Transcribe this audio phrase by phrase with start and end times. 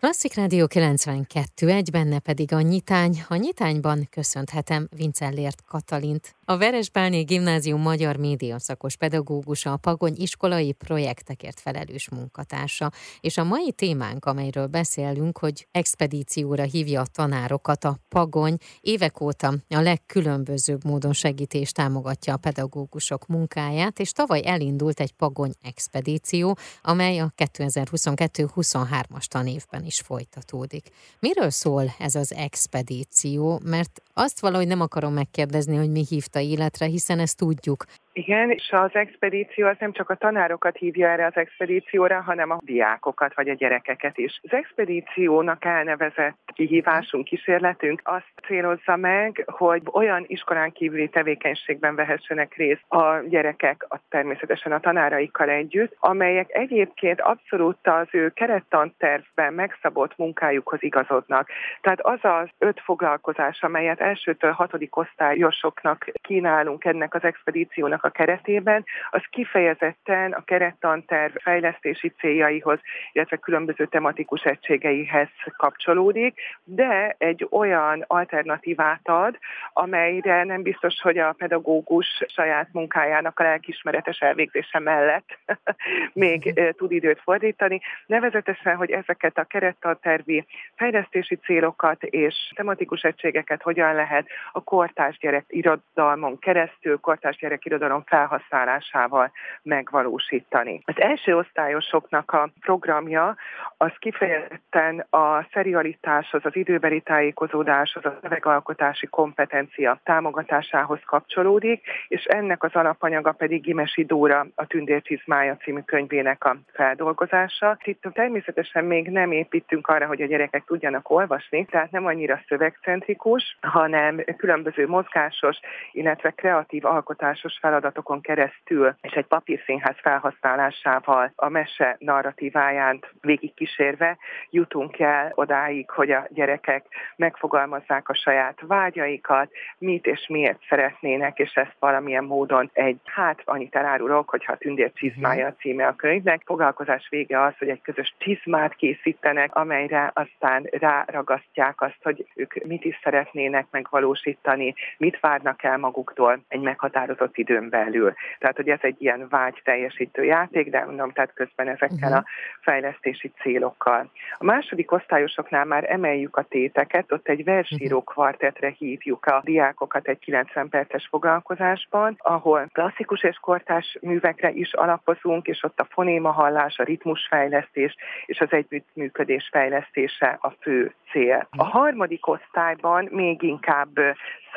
[0.00, 3.24] Klasszik Rádió 92, egy benne pedig a nyitány.
[3.28, 6.36] A nyitányban köszönhetem Vincellért Katalint.
[6.44, 12.92] A Veresbálné Gimnázium magyar média szakos pedagógusa, a Pagony iskolai projektekért felelős munkatársa.
[13.20, 19.54] És a mai témánk, amelyről beszélünk, hogy expedícióra hívja a tanárokat, a Pagony évek óta
[19.68, 26.56] a legkülönbözőbb módon segíti és támogatja a pedagógusok munkáját, és tavaly elindult egy Pagony expedíció,
[26.82, 30.90] amely a 2022-23-as tanévben is folytatódik.
[31.18, 33.60] Miről szól ez az expedíció?
[33.64, 37.84] Mert azt valahogy nem akarom megkérdezni, hogy mi hívta életre, hiszen ezt tudjuk.
[38.18, 42.58] Igen, és az expedíció az nem csak a tanárokat hívja erre az expedícióra, hanem a
[42.62, 44.40] diákokat vagy a gyerekeket is.
[44.42, 52.84] Az expedíciónak elnevezett kihívásunk, kísérletünk azt célozza meg, hogy olyan iskolán kívüli tevékenységben vehessenek részt
[52.88, 60.82] a gyerekek, a, természetesen a tanáraikkal együtt, amelyek egyébként abszolút az ő kerettantervben megszabott munkájukhoz
[60.82, 61.48] igazodnak.
[61.80, 68.84] Tehát az az öt foglalkozás, amelyet elsőtől hatodik osztályosoknak kínálunk ennek az expedíciónak a keretében,
[69.10, 72.78] az kifejezetten a kerettanterv fejlesztési céljaihoz,
[73.12, 79.38] illetve különböző tematikus egységeihez kapcsolódik, de egy olyan alternatívát ad,
[79.72, 85.38] amelyre nem biztos, hogy a pedagógus saját munkájának a lelkismeretes elvégzése mellett
[86.24, 87.80] még tud időt fordítani.
[88.06, 95.44] Nevezetesen, hogy ezeket a kerettantervi fejlesztési célokat és tematikus egységeket hogyan lehet a kortárs gyerek
[95.48, 99.30] irodalmon keresztül, kortárs gyerek irodalom felhasználásával
[99.62, 100.82] megvalósítani.
[100.84, 103.36] Az első osztályosoknak a programja
[103.76, 112.74] az kifejezetten a szerialitáshoz, az időbeli tájékozódáshoz, a szövegalkotási kompetencia támogatásához kapcsolódik, és ennek az
[112.74, 117.78] alapanyaga pedig Gimesi Dóra a Tündér Csizmája című könyvének a feldolgozása.
[117.84, 123.58] Itt természetesen még nem építünk arra, hogy a gyerekek tudjanak olvasni, tehát nem annyira szövegcentrikus,
[123.60, 123.87] hanem
[124.36, 125.56] különböző mozgásos,
[125.92, 134.16] illetve kreatív alkotásos feladat feladatokon keresztül és egy papírszínház felhasználásával a mese narratíváján végigkísérve
[134.50, 136.84] jutunk el odáig, hogy a gyerekek
[137.16, 143.74] megfogalmazzák a saját vágyaikat, mit és miért szeretnének, és ezt valamilyen módon egy, hát annyit
[143.74, 148.14] elárulok, hogyha a tündér csizmája a címe a könyvnek, foglalkozás vége az, hogy egy közös
[148.18, 155.78] csizmát készítenek, amelyre aztán ráragasztják azt, hogy ők mit is szeretnének megvalósítani, mit várnak el
[155.78, 158.12] maguktól egy meghatározott időn belül.
[158.38, 162.16] Tehát, hogy ez egy ilyen vágy teljesítő játék, de mondom, tehát közben ezekkel uh-huh.
[162.16, 162.24] a
[162.60, 164.10] fejlesztési célokkal.
[164.38, 168.06] A második osztályosoknál már emeljük a téteket, ott egy versíró mhm.
[168.06, 175.46] kvartetre hívjuk a diákokat egy 90 perces foglalkozásban, ahol klasszikus és kortás művekre is alapozunk,
[175.46, 177.96] és ott a fonéma hallás, a ritmusfejlesztés
[178.26, 181.46] és az együttműködés fejlesztése a fő cél.
[181.50, 181.72] A mhm.
[181.72, 183.98] harmadik osztályban még inkább inkább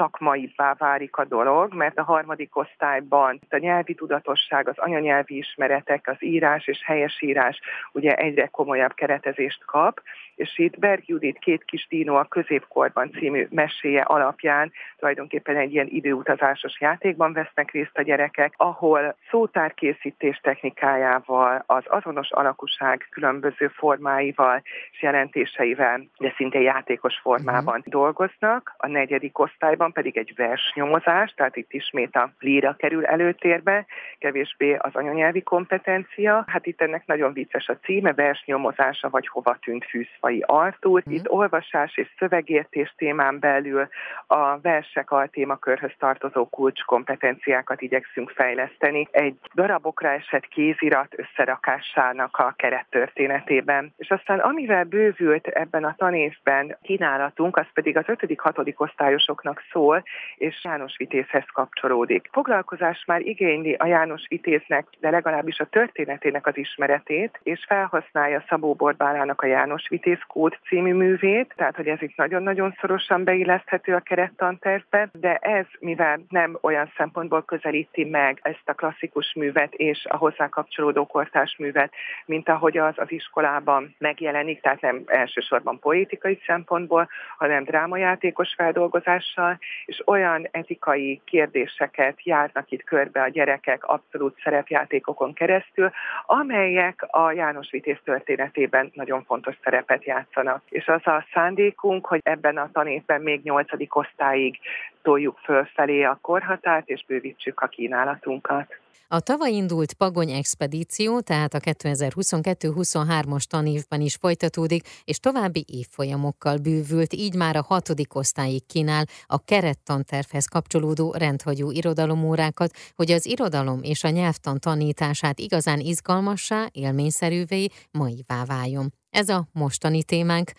[0.00, 6.16] szakmaibbá válik a dolog, mert a harmadik osztályban a nyelvi tudatosság, az anyanyelvi ismeretek, az
[6.18, 7.60] írás és helyesírás
[7.92, 10.00] ugye egyre komolyabb keretezést kap,
[10.40, 15.88] és itt Berg Judit két kis dínó a középkorban című meséje alapján tulajdonképpen egy ilyen
[15.90, 25.02] időutazásos játékban vesznek részt a gyerekek, ahol szótárkészítés technikájával, az azonos alakuság különböző formáival és
[25.02, 27.92] jelentéseivel, de szinte játékos formában uh-huh.
[27.92, 28.74] dolgoznak.
[28.76, 33.86] A negyedik osztályban pedig egy versnyomozás, tehát itt ismét a líra kerül előtérbe,
[34.18, 36.44] kevésbé az anyanyelvi kompetencia.
[36.46, 40.98] Hát itt ennek nagyon vicces a címe, versnyomozása vagy hova tűnt fűszfai Artúr.
[40.98, 41.14] Uh-huh.
[41.14, 43.88] Itt olvasás és szövegértés témán belül
[44.26, 49.08] a versek altémakörhöz tartozó kulcskompetenciákat igyekszünk fejleszteni.
[49.10, 53.94] Egy darabokra esett kézirat összerakásának a kerettörténetében.
[53.96, 58.78] És aztán amivel bővült ebben a tanév évben kínálatunk, az pedig az 5.-6.
[58.78, 60.02] osztályosoknak szól,
[60.36, 62.28] és János Vitézhez kapcsolódik.
[62.32, 68.74] Foglalkozás már igényli a János Vitéznek, de legalábbis a történetének az ismeretét, és felhasználja Szabó
[68.74, 74.00] Borbálának a János Vitéz Kód című művét, tehát hogy ez itt nagyon-nagyon szorosan beilleszthető a
[74.00, 80.16] kerettantervbe, de ez, mivel nem olyan szempontból közelíti meg ezt a klasszikus művet és a
[80.16, 81.92] hozzá kapcsolódó kortás művet,
[82.26, 87.08] mint ahogy az az iskolában megjelenik, tehát nem elsősorban poétikai, szempontból,
[87.38, 95.90] hanem drámajátékos feldolgozással, és olyan etikai kérdéseket járnak itt körbe a gyerekek abszolút szerepjátékokon keresztül,
[96.26, 100.62] amelyek a János Vitéz történetében nagyon fontos szerepet játszanak.
[100.68, 104.58] És az a szándékunk, hogy ebben a tanévben még nyolcadik osztályig
[105.02, 108.78] toljuk fölfelé a korhatárt, és bővítsük a kínálatunkat.
[109.12, 117.12] A tavaly indult Pagony expedíció, tehát a 2022-23-as tanévben is folytatódik, és további évfolyamokkal bűvült,
[117.12, 124.04] így már a hatodik osztályig kínál a kerettantervhez kapcsolódó rendhagyó irodalomórákat, hogy az irodalom és
[124.04, 128.92] a nyelvtan tanítását igazán izgalmassá, élményszerűvé, maivá váljon.
[129.10, 130.50] Ez a mostani témánk.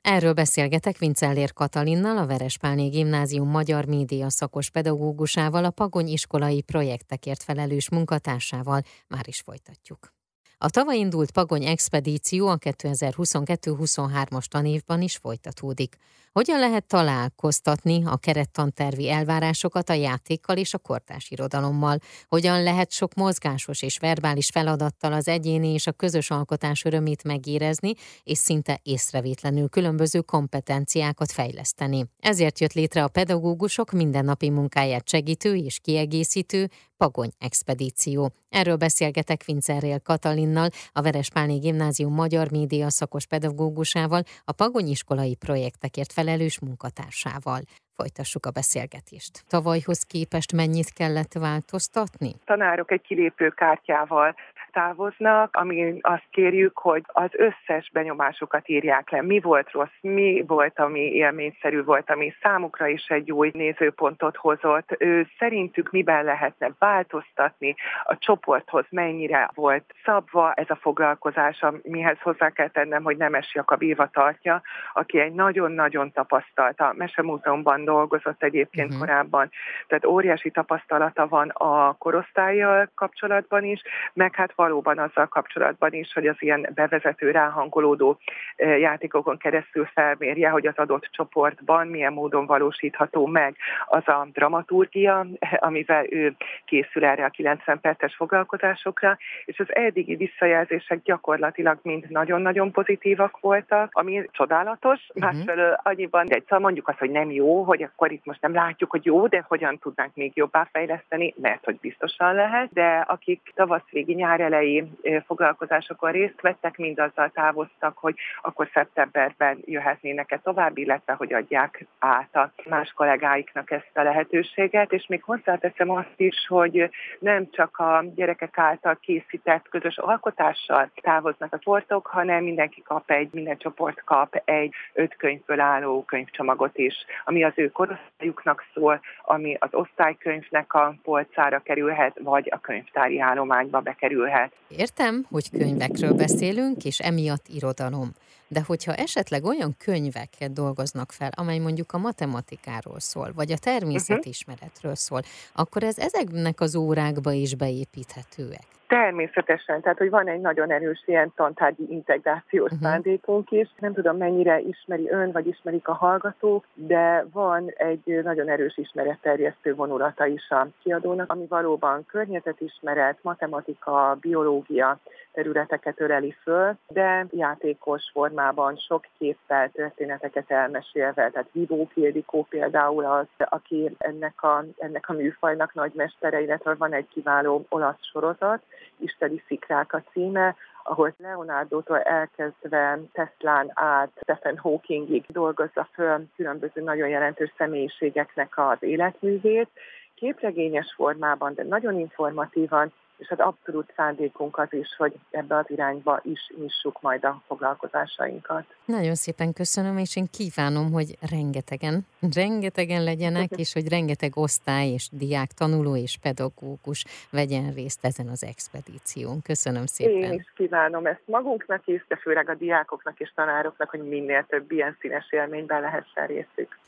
[0.00, 7.42] Erről beszélgetek Vincellér Katalinnal, a Verespálné Gimnázium magyar média szakos pedagógusával, a Pagony iskolai projektekért
[7.42, 8.82] felelős munkatársával.
[9.06, 10.17] Már is folytatjuk.
[10.60, 15.96] A tavaly indult Pagony expedíció a 2022-23-as tanévban is folytatódik.
[16.32, 21.98] Hogyan lehet találkoztatni a kerettantervi elvárásokat a játékkal és a kortás irodalommal?
[22.28, 27.92] Hogyan lehet sok mozgásos és verbális feladattal az egyéni és a közös alkotás örömét megérezni,
[28.22, 32.04] és szinte észrevétlenül különböző kompetenciákat fejleszteni?
[32.20, 38.30] Ezért jött létre a pedagógusok mindennapi munkáját segítő és kiegészítő Pagony expedíció.
[38.48, 46.12] Erről beszélgetek Vincerrél Katalinnal, a Verespálné Gimnázium magyar média szakos pedagógusával, a Pagony iskolai projektekért
[46.12, 47.60] felelős munkatársával.
[47.94, 49.44] Folytassuk a beszélgetést.
[49.48, 52.32] Tavalyhoz képest mennyit kellett változtatni?
[52.44, 54.34] Tanárok egy kilépő kártyával
[54.72, 59.22] távoznak, ami azt kérjük, hogy az összes benyomásukat írják le.
[59.22, 64.94] Mi volt rossz, mi volt, ami élményszerű volt, ami számukra is egy új nézőpontot hozott.
[64.98, 67.74] Ő szerintük miben lehetne változtatni,
[68.04, 73.82] a csoporthoz mennyire volt szabva ez a foglalkozás, mihez hozzá kell tennem, hogy Nemes Jakab
[73.82, 74.62] Éva tartja,
[74.92, 79.06] aki egy nagyon-nagyon tapasztalt, a Mesemúzeumban dolgozott egyébként uh-huh.
[79.06, 79.50] korábban,
[79.86, 83.82] tehát óriási tapasztalata van a korosztályjal kapcsolatban is,
[84.12, 88.18] meg hát valóban azzal kapcsolatban is, hogy az ilyen bevezető, ráhangolódó
[88.56, 93.56] játékokon keresztül felmérje, hogy az adott csoportban milyen módon valósítható meg
[93.86, 95.26] az a dramaturgia,
[95.56, 96.34] amivel ő
[96.64, 103.90] készül erre a 90 perces foglalkozásokra, és az eddigi visszajelzések gyakorlatilag mind nagyon-nagyon pozitívak voltak,
[103.92, 105.32] ami csodálatos, uh-huh.
[105.32, 108.90] másfelől annyiban, de egyszer mondjuk azt, hogy nem jó, hogy akkor itt most nem látjuk,
[108.90, 113.88] hogy jó, de hogyan tudnánk még jobbá fejleszteni, mert hogy biztosan lehet, de akik tavasz
[113.90, 114.84] végi nyár elejé
[115.26, 122.36] foglalkozásokon részt vettek, mind azzal távoztak, hogy akkor szeptemberben jöhetnének-e tovább, illetve hogy adják át
[122.36, 128.04] a más kollégáiknak ezt a lehetőséget, és még hozzáteszem azt is, hogy nem csak a
[128.14, 134.42] gyerekek által készített közös alkotással távoznak a csoportok, hanem mindenki kap egy, minden csoport kap
[134.44, 136.94] egy öt könyvből álló könyvcsomagot is,
[137.24, 143.80] ami az ő korosztályuknak szól, ami az osztálykönyvnek a polcára kerülhet, vagy a könyvtári állományba
[143.80, 144.52] bekerülhet lehet.
[144.68, 148.12] Értem, hogy könyvekről beszélünk, és emiatt irodalom.
[148.48, 154.94] De hogyha esetleg olyan könyveket dolgoznak fel, amely mondjuk a matematikáról szól, vagy a természetismeretről
[154.94, 155.20] szól,
[155.52, 158.66] akkor ez ezeknek az órákba is beépíthetőek.
[158.88, 162.88] Természetesen, tehát hogy van egy nagyon erős ilyen tantárgyi integrációs uh-huh.
[162.88, 163.68] szándékunk is.
[163.78, 169.74] Nem tudom, mennyire ismeri ön, vagy ismerik a hallgatók, de van egy nagyon erős ismeretterjesztő
[169.74, 174.98] vonulata is a kiadónak, ami valóban környezetismeret, matematika, biológia
[175.32, 178.37] területeket öleli föl, de játékos formában
[178.76, 185.74] sok képpel történeteket elmesélve, tehát Vivó Kildikó például az, aki ennek a, ennek a műfajnak
[185.74, 188.62] nagy mestere, illetve van egy kiváló olasz sorozat,
[188.96, 197.08] Isteni szikrák a címe, ahol Leonardo-tól elkezdve Teslán át Stephen Hawkingig dolgozza föl különböző nagyon
[197.08, 199.68] jelentős személyiségeknek az életművét,
[200.14, 206.20] képregényes formában, de nagyon informatívan, és hát abszolút szándékunk az is, hogy ebbe az irányba
[206.22, 208.64] is nyissuk majd a foglalkozásainkat.
[208.84, 215.08] Nagyon szépen köszönöm, és én kívánom, hogy rengetegen, rengetegen legyenek, és hogy rengeteg osztály és
[215.12, 219.42] diák, tanuló és pedagógus vegyen részt ezen az expedíción.
[219.42, 220.32] Köszönöm szépen.
[220.32, 224.72] Én is kívánom ezt magunknak is, de főleg a diákoknak és tanároknak, hogy minél több
[224.72, 226.78] ilyen színes élményben lehessen részük.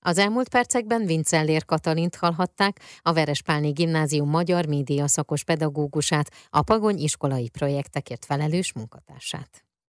[0.00, 6.98] Az elmúlt percekben Vincellér Katalint hallhatták, a Verespálni Gimnázium magyar média szakos pedagógusát, a Pagony
[6.98, 9.67] iskolai projektekért felelős munkatársát.